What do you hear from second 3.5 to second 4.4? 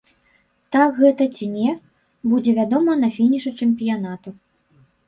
чэмпіянату.